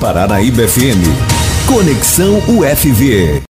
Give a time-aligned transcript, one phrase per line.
[0.00, 1.04] Paranaíba FM.
[1.66, 3.42] Conexão UFV.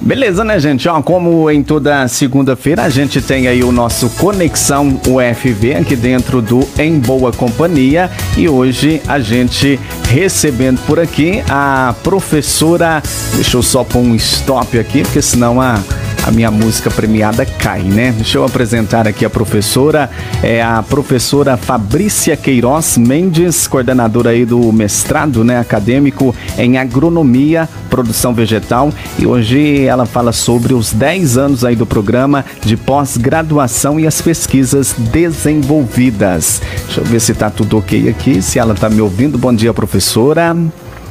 [0.00, 0.88] Beleza, né, gente?
[0.88, 6.42] Ó, como em toda segunda-feira a gente tem aí o nosso Conexão UFV aqui dentro
[6.42, 9.78] do Em Boa Companhia e hoje a gente
[10.10, 13.00] recebendo por aqui a professora.
[13.36, 15.78] Deixa eu só pôr um stop aqui, porque senão a
[16.24, 18.12] a minha música premiada cai, né?
[18.12, 20.08] Deixa eu apresentar aqui a professora,
[20.42, 28.32] é a professora Fabrícia Queiroz Mendes, coordenadora aí do mestrado, né, acadêmico em agronomia, produção
[28.32, 34.06] vegetal, e hoje ela fala sobre os 10 anos aí do programa de pós-graduação e
[34.06, 36.62] as pesquisas desenvolvidas.
[36.86, 39.36] Deixa eu ver se tá tudo OK aqui, se ela tá me ouvindo.
[39.38, 40.56] Bom dia, professora.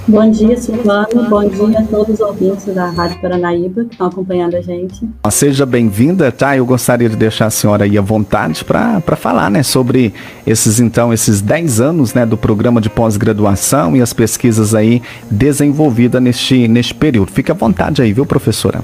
[0.08, 1.30] Bom dia, Silvano.
[1.30, 5.08] Bom dia a todos os ouvintes da Rádio Paranaíba que estão acompanhando a gente.
[5.30, 6.58] Seja bem-vinda, tá?
[6.58, 10.14] Eu gostaria de deixar a senhora aí à vontade para falar, né, sobre
[10.46, 16.22] esses, então, esses 10 anos, né, do programa de pós-graduação e as pesquisas aí desenvolvidas
[16.22, 17.32] neste, neste período.
[17.32, 18.84] Fique à vontade aí, viu, professora?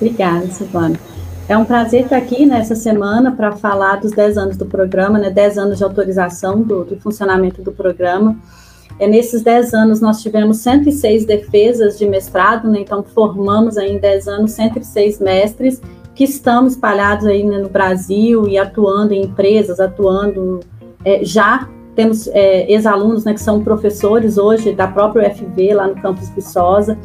[0.00, 0.98] Obrigada, Silvano.
[1.48, 5.30] É um prazer estar aqui nessa semana para falar dos 10 anos do programa, né,
[5.30, 8.36] 10 anos de autorização do, do funcionamento do programa.
[8.98, 13.98] É, nesses 10 anos, nós tivemos 106 defesas de mestrado, né, então formamos aí em
[13.98, 15.80] 10 anos 106 mestres
[16.14, 20.60] que estão espalhados aí né, no Brasil e atuando em empresas, atuando
[21.04, 25.94] é, já temos é, ex-alunos né, que são professores hoje da própria UFV, lá no
[25.96, 26.98] campus Viçosa,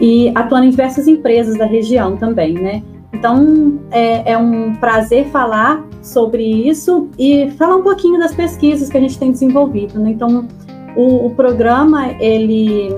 [0.00, 2.82] e atuando em diversas empresas da região também, né?
[3.12, 8.96] Então, é, é, um prazer falar sobre isso e falar um pouquinho das pesquisas que
[8.96, 10.10] a gente tem desenvolvido, né?
[10.10, 10.48] Então,
[10.96, 12.94] o, o programa, ele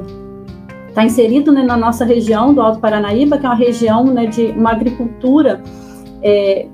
[0.88, 4.46] está inserido né, na nossa região do Alto Paranaíba, que é uma região né, de
[4.46, 5.62] uma agricultura
[6.22, 6.66] é,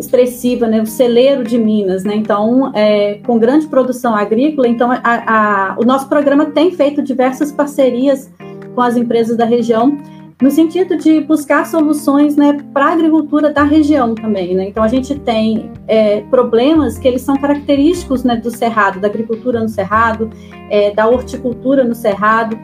[0.00, 5.00] expressiva, né, o celeiro de Minas, né, então, é, com grande produção agrícola, então, a,
[5.04, 8.30] a, o nosso programa tem feito diversas parcerias
[8.74, 9.96] com as empresas da região,
[10.40, 14.54] no sentido de buscar soluções né, para a agricultura da região também.
[14.54, 14.68] Né?
[14.68, 19.60] Então, a gente tem é, problemas que eles são característicos né, do cerrado, da agricultura
[19.60, 20.30] no cerrado,
[20.70, 22.56] é, da horticultura no cerrado,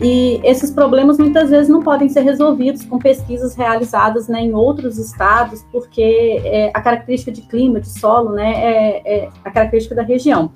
[0.00, 4.96] e esses problemas muitas vezes não podem ser resolvidos com pesquisas realizadas né, em outros
[4.96, 10.02] estados, porque é, a característica de clima, de solo, né, é, é a característica da
[10.02, 10.52] região.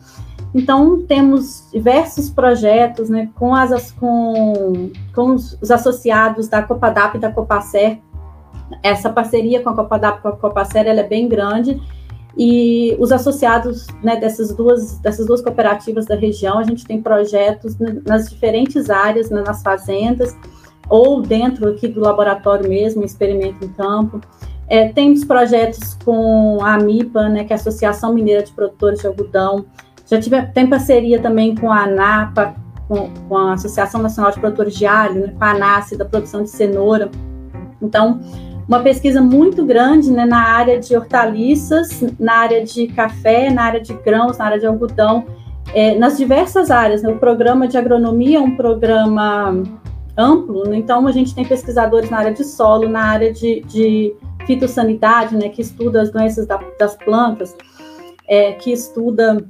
[0.55, 7.33] Então, temos diversos projetos né, com, as, com, com os associados da Copadap e da
[7.33, 7.99] Copacer.
[8.83, 11.81] Essa parceria com a Copadap e com a Copacer ela é bem grande.
[12.37, 17.77] E os associados né, dessas, duas, dessas duas cooperativas da região, a gente tem projetos
[18.07, 20.37] nas diferentes áreas, né, nas fazendas,
[20.89, 24.21] ou dentro aqui do laboratório mesmo, experimento em campo.
[24.69, 29.07] É, temos projetos com a AMIPA, né, que é a Associação Mineira de Produtores de
[29.07, 29.67] Algodão,
[30.13, 32.55] já tive, tem parceria também com a ANAPA,
[32.87, 36.43] com, com a Associação Nacional de Produtores de Alho, né, com a ANACE, da produção
[36.43, 37.11] de cenoura.
[37.81, 38.21] Então,
[38.69, 43.81] uma pesquisa muito grande né, na área de hortaliças, na área de café, na área
[43.81, 45.25] de grãos, na área de algodão,
[45.75, 47.03] é, nas diversas áreas.
[47.03, 47.11] Né?
[47.11, 49.63] O programa de agronomia é um programa
[50.15, 50.77] amplo, né?
[50.77, 54.15] então a gente tem pesquisadores na área de solo, na área de, de
[54.47, 57.57] fitossanidade, né, que estuda as doenças da, das plantas,
[58.29, 59.43] é, que estuda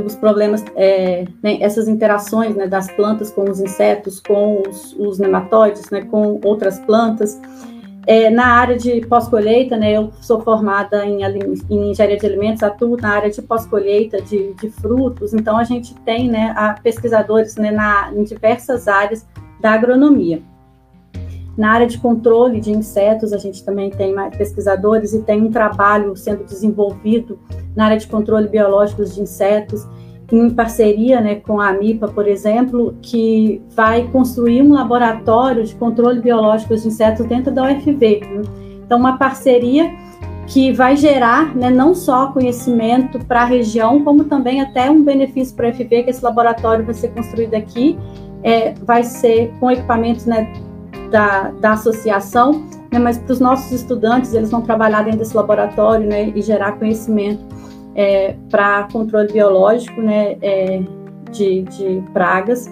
[0.00, 5.18] os problemas, é, né, essas interações né, das plantas com os insetos, com os, os
[5.18, 7.40] nematóides, né, com outras plantas.
[8.06, 12.96] É, na área de pós-colheita, né, eu sou formada em, em, engenharia de alimentos, atuo
[12.96, 18.10] na área de pós-colheita de, de, frutos, então a gente tem né, pesquisadores né, na,
[18.12, 19.26] em diversas áreas
[19.60, 20.42] da agronomia.
[21.56, 26.16] Na área de controle de insetos, a gente também tem pesquisadores e tem um trabalho
[26.16, 27.38] sendo desenvolvido
[27.76, 29.86] na área de controle biológico de insetos,
[30.32, 36.20] em parceria né, com a AMIPA, por exemplo, que vai construir um laboratório de controle
[36.20, 38.20] biológico de insetos dentro da UFV.
[38.20, 38.42] Né?
[38.86, 39.90] Então, uma parceria
[40.46, 45.54] que vai gerar né, não só conhecimento para a região, como também até um benefício
[45.54, 47.98] para a UFV, que esse laboratório vai ser construído aqui,
[48.42, 50.50] é, vai ser com equipamentos né,
[51.12, 56.08] da, da associação, né, mas para os nossos estudantes, eles vão trabalhar dentro desse laboratório
[56.08, 57.44] né, e gerar conhecimento
[57.94, 60.82] é, para controle biológico né, é,
[61.30, 62.66] de, de, pragas.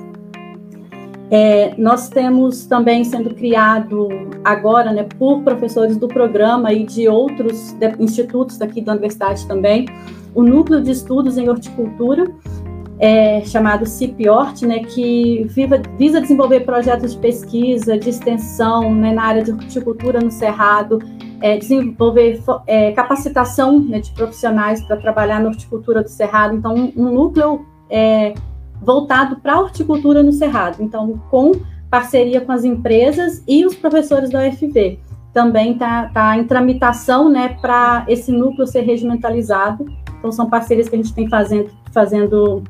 [1.31, 4.09] É, nós temos também sendo criado
[4.43, 9.87] agora né, por professores do programa e de outros institutos daqui da universidade também,
[10.35, 12.25] o Núcleo de Estudos em Horticultura,
[13.01, 19.23] é, chamado CIPIORT, né, que viva, visa desenvolver projetos de pesquisa, de extensão né, na
[19.23, 20.99] área de horticultura no Cerrado,
[21.41, 26.55] é, desenvolver é, capacitação né, de profissionais para trabalhar na horticultura do Cerrado.
[26.55, 28.35] Então, um, um núcleo é,
[28.83, 30.83] voltado para a horticultura no Cerrado.
[30.83, 31.53] Então, com
[31.91, 35.01] parceria com as empresas e os professores da UFV.
[35.33, 39.87] Também está tá em tramitação né, para esse núcleo ser regimentalizado.
[40.19, 42.63] Então, são parcerias que a gente tem fazendo, fazendo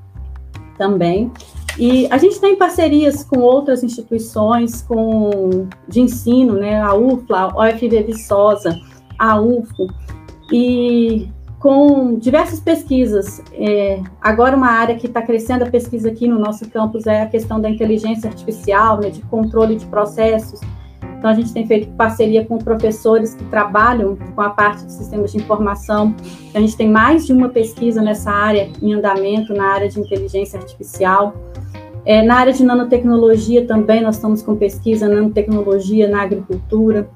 [0.80, 1.30] também.
[1.78, 7.68] E a gente tem parcerias com outras instituições com, de ensino, né, a UFLA, a
[7.68, 8.74] UFV Viçosa,
[9.18, 9.86] a UFO,
[10.50, 11.28] e
[11.58, 13.42] com diversas pesquisas.
[13.52, 17.26] É, agora, uma área que está crescendo a pesquisa aqui no nosso campus é a
[17.26, 20.60] questão da inteligência artificial, né, de controle de processos.
[21.20, 25.30] Então, a gente tem feito parceria com professores que trabalham com a parte de sistemas
[25.30, 26.14] de informação.
[26.54, 30.58] A gente tem mais de uma pesquisa nessa área em andamento, na área de inteligência
[30.58, 31.34] artificial.
[32.06, 37.10] É, na área de nanotecnologia também, nós estamos com pesquisa nanotecnologia na agricultura.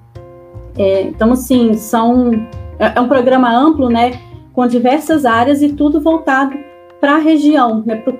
[0.76, 2.30] É, então, assim, são,
[2.78, 4.20] é, é um programa amplo, né,
[4.52, 6.54] com diversas áreas e tudo voltado
[7.00, 8.18] para a região, né, pro,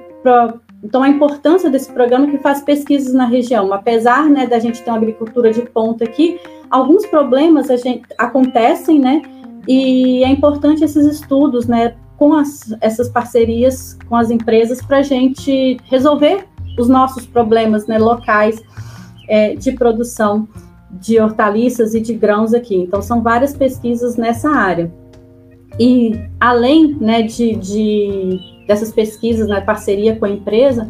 [0.85, 4.91] então, a importância desse programa que faz pesquisas na região, apesar né, da gente ter
[4.91, 6.39] uma agricultura de ponta aqui,
[6.71, 9.23] alguns problemas gente, acontecem, né?
[9.67, 15.03] E é importante esses estudos, né, com as, essas parcerias com as empresas para a
[15.03, 16.45] gente resolver
[16.79, 18.63] os nossos problemas né, locais
[19.27, 20.47] é, de produção
[20.91, 22.77] de hortaliças e de grãos aqui.
[22.77, 24.93] Então, são várias pesquisas nessa área.
[25.81, 30.89] E além né, de, de dessas pesquisas na parceria com a empresa,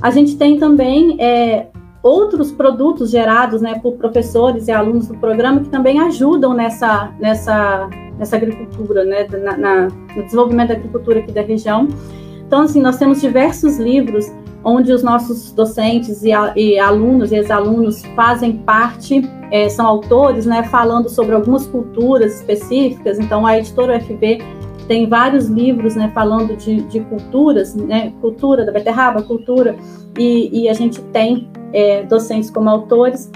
[0.00, 1.66] a gente tem também é,
[2.02, 7.88] outros produtos gerados né, por professores e alunos do programa que também ajudam nessa, nessa,
[8.18, 11.88] nessa agricultura, né, na, na, no desenvolvimento da agricultura aqui da região.
[12.46, 14.26] Então, assim, nós temos diversos livros
[14.64, 20.46] onde os nossos docentes e, a, e alunos e ex-alunos fazem parte, é, são autores,
[20.46, 23.18] né, falando sobre algumas culturas específicas.
[23.18, 24.38] Então, a editora UFB
[24.92, 29.74] tem vários livros, né, falando de, de culturas, né, cultura da beterraba, cultura,
[30.18, 33.30] e, e a gente tem é, docentes como autores.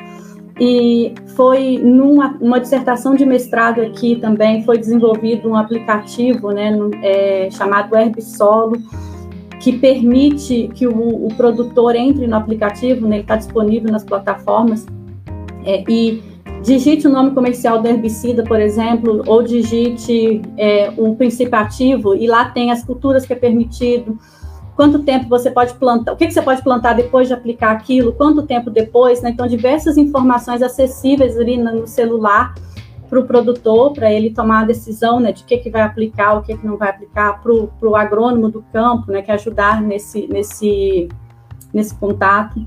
[0.60, 6.90] E foi numa uma dissertação de mestrado aqui também foi desenvolvido um aplicativo, né, no,
[7.02, 8.76] é, chamado Herbsolo,
[9.58, 14.84] que permite que o, o produtor entre no aplicativo, né, ele está disponível nas plataformas,
[15.64, 16.22] é, e
[16.62, 22.26] digite o nome comercial do herbicida, por exemplo, ou digite é, um princípio ativo, e
[22.26, 24.18] lá tem as culturas que é permitido,
[24.74, 28.12] quanto tempo você pode plantar, o que, que você pode plantar depois de aplicar aquilo,
[28.12, 29.30] quanto tempo depois, né?
[29.30, 32.54] Então, diversas informações acessíveis ali no celular
[33.08, 36.34] para o produtor, para ele tomar a decisão né, de o que, que vai aplicar,
[36.34, 40.26] o que, que não vai aplicar, para o agrônomo do campo, né, que ajudar nesse,
[40.26, 41.08] nesse,
[41.72, 42.66] nesse contato.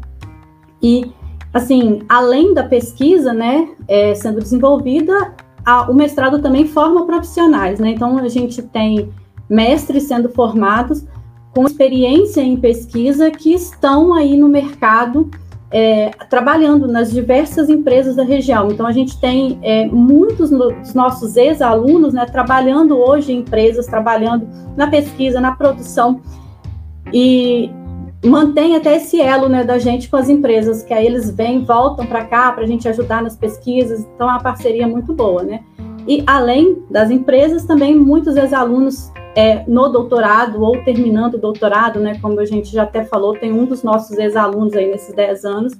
[0.81, 1.11] E
[1.53, 5.33] assim, além da pesquisa, né, é, sendo desenvolvida,
[5.65, 7.91] a, o mestrado também forma profissionais, né?
[7.91, 9.09] Então a gente tem
[9.49, 11.05] mestres sendo formados
[11.53, 15.29] com experiência em pesquisa que estão aí no mercado
[15.71, 18.71] é, trabalhando nas diversas empresas da região.
[18.71, 24.47] Então, a gente tem é, muitos dos nossos ex-alunos né, trabalhando hoje em empresas, trabalhando
[24.75, 26.21] na pesquisa, na produção.
[27.13, 27.69] E
[28.23, 32.05] mantém até esse elo né, da gente com as empresas, que aí eles vêm, voltam
[32.05, 35.61] para cá para a gente ajudar nas pesquisas, então é uma parceria muito boa, né?
[36.07, 42.17] E além das empresas, também muitos ex-alunos é, no doutorado ou terminando o doutorado, né,
[42.21, 45.73] como a gente já até falou, tem um dos nossos ex-alunos aí nesses 10 anos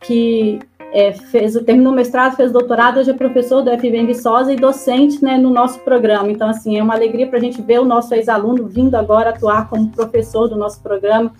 [0.00, 0.60] que
[0.92, 4.56] é, fez, terminou o mestrado, fez doutorado, hoje é professor do FB em Viçosa e
[4.56, 6.30] docente né, no nosso programa.
[6.30, 9.68] Então, assim, é uma alegria para a gente ver o nosso ex-aluno vindo agora atuar
[9.68, 11.32] como professor do nosso programa,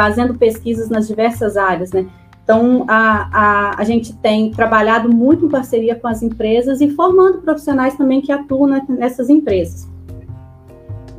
[0.00, 2.06] fazendo pesquisas nas diversas áreas, né?
[2.42, 7.42] Então, a, a, a gente tem trabalhado muito em parceria com as empresas e formando
[7.42, 9.86] profissionais também que atuam nessas empresas.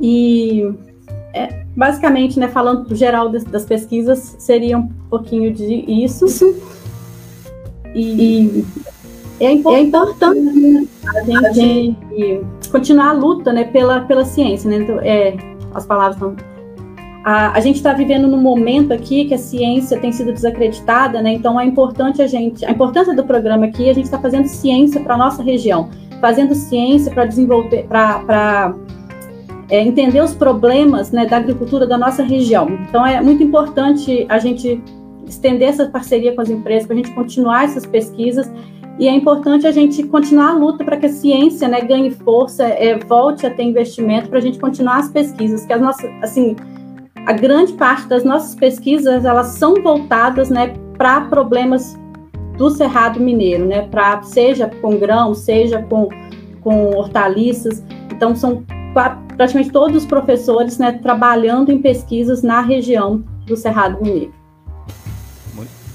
[0.00, 0.68] E,
[1.32, 6.26] é, basicamente, né, falando do geral das, das pesquisas, seria um pouquinho de isso.
[7.94, 8.64] E,
[9.38, 10.88] é, é importante
[11.46, 14.68] a gente continuar a luta né, pela, pela ciência.
[14.68, 14.78] Né?
[14.78, 15.36] Então, é,
[15.72, 16.51] as palavras estão.
[17.24, 21.32] A, a gente está vivendo num momento aqui que a ciência tem sido desacreditada, né?
[21.32, 22.64] Então é importante a gente.
[22.64, 25.88] A importância do programa aqui, a gente está fazendo ciência para nossa região,
[26.20, 28.74] fazendo ciência para desenvolver, para
[29.70, 32.68] é, entender os problemas né, da agricultura da nossa região.
[32.88, 34.82] Então é muito importante a gente
[35.26, 38.50] estender essa parceria com as empresas, para a gente continuar essas pesquisas.
[38.98, 42.64] E é importante a gente continuar a luta para que a ciência né, ganhe força,
[42.64, 46.54] é, volte a ter investimento, para a gente continuar as pesquisas, que as nossas, assim,
[47.26, 51.96] a grande parte das nossas pesquisas, elas são voltadas né, para problemas
[52.56, 53.82] do Cerrado Mineiro, né?
[53.88, 56.08] Pra, seja com grão, seja com,
[56.60, 57.82] com hortaliças.
[58.10, 58.64] Então, são
[59.36, 64.34] praticamente todos os professores né, trabalhando em pesquisas na região do Cerrado Mineiro.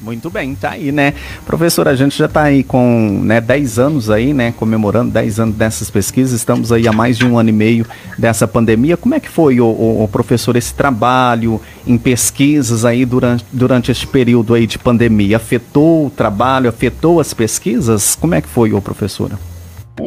[0.07, 1.13] Muito bem, tá aí, né?
[1.45, 4.53] Professor, a gente já está aí com né, 10 anos aí, né?
[4.53, 7.85] Comemorando 10 anos dessas pesquisas, estamos aí há mais de um ano e meio
[8.17, 8.95] dessa pandemia.
[8.95, 14.07] Como é que foi, o, o, professor, esse trabalho em pesquisas aí durante, durante este
[14.07, 15.35] período aí de pandemia?
[15.35, 18.15] Afetou o trabalho, afetou as pesquisas?
[18.15, 19.37] Como é que foi, o professora?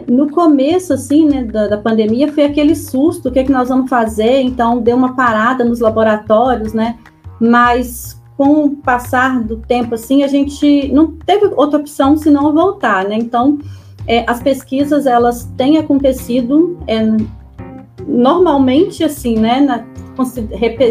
[0.09, 3.69] No começo, assim, né, da, da, pandemia, foi aquele susto, o que, é que nós
[3.69, 4.41] vamos fazer?
[4.41, 6.97] Então, deu uma parada nos laboratórios, né?
[7.39, 13.05] Mas com o passar do tempo, assim, a gente não teve outra opção senão voltar,
[13.05, 13.15] né?
[13.17, 13.59] Então,
[14.07, 17.03] é, as pesquisas, elas têm acontecido é,
[18.09, 19.61] normalmente, assim, né?
[19.61, 19.85] Na,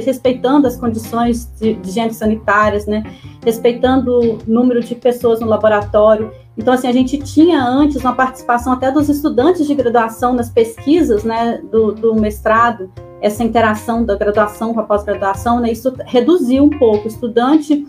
[0.05, 3.03] respeitando as condições de, de higiene sanitárias, né?
[3.43, 6.31] Respeitando o número de pessoas no laboratório.
[6.55, 11.23] Então, assim, a gente tinha antes uma participação até dos estudantes de graduação nas pesquisas,
[11.23, 11.59] né?
[11.71, 12.91] Do, do mestrado,
[13.21, 17.05] essa interação da graduação com a pós-graduação, né, isso reduziu um pouco.
[17.05, 17.85] O estudante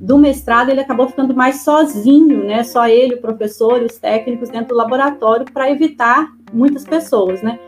[0.00, 4.68] do mestrado ele acabou ficando mais sozinho, né, só ele, o professor os técnicos dentro
[4.68, 7.58] do laboratório para evitar muitas pessoas, né.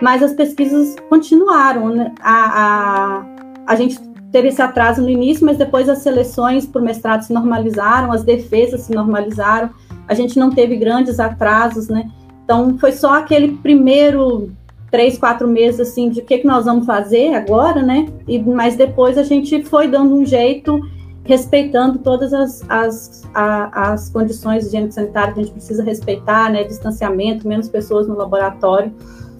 [0.00, 2.14] Mas as pesquisas continuaram, né?
[2.22, 3.24] a, a,
[3.66, 3.98] a gente
[4.32, 8.82] teve esse atraso no início, mas depois as seleções por mestrado se normalizaram, as defesas
[8.82, 9.70] se normalizaram,
[10.08, 12.10] a gente não teve grandes atrasos, né.
[12.44, 14.50] Então foi só aquele primeiro
[14.90, 18.08] três, quatro meses assim de o que, que nós vamos fazer agora, né?
[18.26, 20.80] E, mas depois a gente foi dando um jeito,
[21.24, 26.50] respeitando todas as, as, a, as condições de higiene sanitária que a gente precisa respeitar,
[26.50, 26.64] né?
[26.64, 28.92] Distanciamento, menos pessoas no laboratório.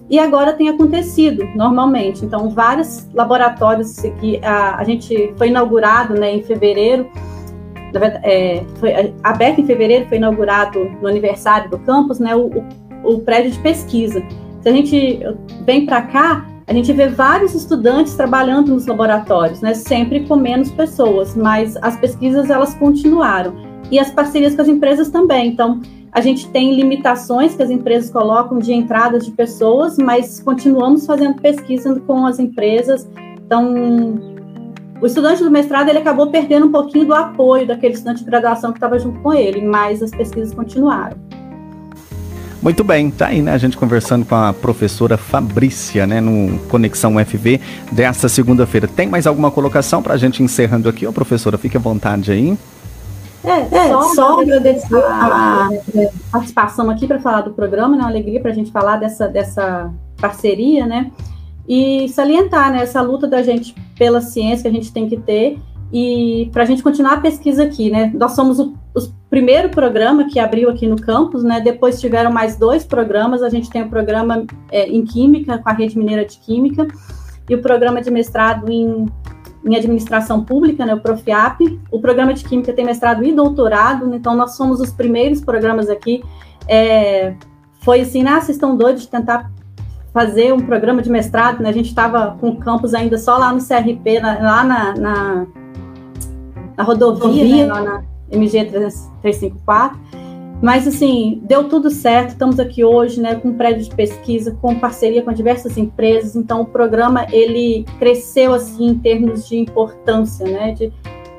[0.09, 2.25] E agora tem acontecido normalmente.
[2.25, 7.09] Então, vários laboratórios que a, a gente foi inaugurado né, em fevereiro,
[8.23, 13.19] é, foi aberto em fevereiro, foi inaugurado no aniversário do campus, né, o, o, o
[13.19, 14.21] prédio de pesquisa.
[14.61, 15.19] Se a gente
[15.65, 19.73] vem para cá, a gente vê vários estudantes trabalhando nos laboratórios, né?
[19.73, 23.53] Sempre com menos pessoas, mas as pesquisas elas continuaram
[23.89, 25.47] e as parcerias com as empresas também.
[25.47, 31.05] Então, a gente tem limitações que as empresas colocam de entradas de pessoas, mas continuamos
[31.05, 33.09] fazendo pesquisa com as empresas.
[33.45, 33.73] Então,
[35.01, 38.71] o estudante do mestrado ele acabou perdendo um pouquinho do apoio daquele estudante de graduação
[38.71, 41.17] que estava junto com ele, mas as pesquisas continuaram.
[42.61, 43.53] Muito bem, tá aí, né?
[43.53, 46.21] A gente conversando com a professora Fabrícia, né?
[46.21, 47.59] No Conexão UFV
[47.91, 48.87] desta segunda-feira.
[48.87, 51.57] Tem mais alguma colocação para a gente encerrando aqui, ó, professora?
[51.57, 52.55] Fique à vontade aí.
[53.43, 55.69] É, é só, só agradecer a, a
[56.31, 58.03] participação aqui para falar do programa, né?
[58.03, 61.11] Uma alegria para a gente falar dessa, dessa parceria, né?
[61.67, 65.57] E salientar né, essa luta da gente pela ciência que a gente tem que ter
[65.91, 68.11] e para a gente continuar a pesquisa aqui, né?
[68.13, 68.99] Nós somos o, o,
[69.31, 71.61] primeiro programa que abriu aqui no campus, né?
[71.61, 73.41] Depois tiveram mais dois programas.
[73.41, 76.85] A gente tem o programa é, em Química, com a Rede Mineira de Química,
[77.49, 79.05] e o programa de mestrado em,
[79.65, 80.93] em Administração Pública, né?
[80.93, 81.61] O Profiap.
[81.89, 84.17] O programa de Química tem mestrado e doutorado, né?
[84.17, 86.21] então nós somos os primeiros programas aqui.
[86.67, 87.33] É,
[87.79, 89.49] foi assim, ah, vocês estão doidos de tentar
[90.13, 91.69] fazer um programa de mestrado, né?
[91.69, 95.47] A gente estava com o campus ainda só lá no CRP, na, lá na, na
[96.75, 99.99] a rodovia, né, lá na MG 354.
[100.61, 102.29] Mas, assim, deu tudo certo.
[102.29, 106.35] Estamos aqui hoje, né, com um prédio de pesquisa, com parceria com diversas empresas.
[106.35, 110.93] Então, o programa, ele cresceu, assim, em termos de importância, né, de,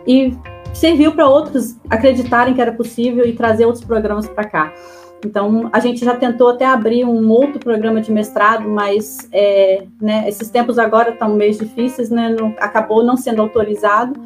[0.06, 0.36] e
[0.72, 4.72] serviu para outros acreditarem que era possível e trazer outros programas para cá.
[5.24, 10.28] Então, a gente já tentou até abrir um outro programa de mestrado, mas é, né,
[10.28, 14.18] esses tempos agora estão meio difíceis, né, não, acabou não sendo autorizado.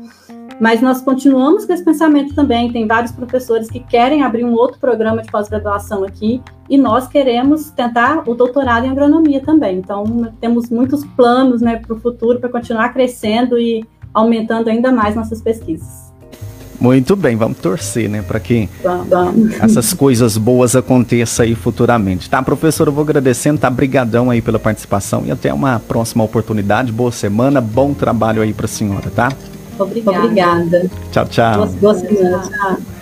[0.60, 2.72] Mas nós continuamos com esse pensamento também.
[2.72, 7.70] Tem vários professores que querem abrir um outro programa de pós-graduação aqui e nós queremos
[7.70, 9.78] tentar o doutorado em agronomia também.
[9.78, 13.84] Então, temos muitos planos né, para o futuro para continuar crescendo e
[14.14, 16.06] aumentando ainda mais nossas pesquisas.
[16.78, 19.58] Muito bem, vamos torcer, né, para que vamos.
[19.60, 22.28] essas coisas boas aconteçam aí futuramente.
[22.28, 26.92] Tá, professor, eu vou agradecendo, tá, brigadão aí pela participação e até uma próxima oportunidade.
[26.92, 29.30] Boa semana, bom trabalho aí para a senhora, tá?
[29.78, 30.25] Obrigada.
[30.25, 30.90] Obrigada.
[31.11, 31.54] Tchau, tchau.
[31.56, 32.42] Boa, boa semana.
[32.42, 32.95] Tchau.